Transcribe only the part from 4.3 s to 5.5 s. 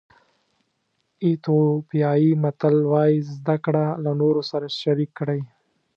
سره شریک کړئ.